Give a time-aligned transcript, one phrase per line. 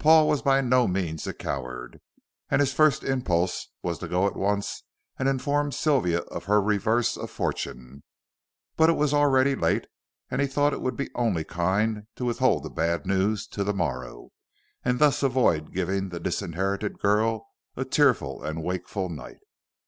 [0.00, 2.00] Paul was by no means a coward,
[2.50, 4.82] and his first impulse was to go at once
[5.16, 8.02] and inform Sylvia of her reverse of fortune.
[8.76, 9.86] But it was already late,
[10.32, 13.72] and he thought it would be only kind to withhold the bad news till the
[13.72, 14.30] morrow,
[14.84, 19.38] and thus avoid giving the disinherited girl a tearful and wakeful night.